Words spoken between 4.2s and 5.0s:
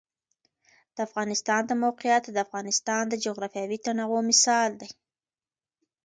مثال دی.